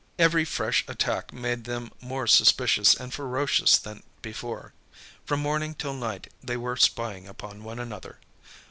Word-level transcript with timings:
Every 0.17 0.45
fresh 0.45 0.83
attack 0.87 1.31
made 1.31 1.65
them 1.65 1.91
more 2.01 2.25
suspicious 2.25 2.95
and 2.95 3.13
ferocious 3.13 3.77
than 3.77 4.01
before. 4.23 4.73
From 5.27 5.41
morning 5.41 5.75
till 5.75 5.93
night 5.93 6.27
they 6.43 6.57
were 6.57 6.75
spying 6.75 7.27
upon 7.27 7.63
one 7.63 7.77
another. 7.77 8.17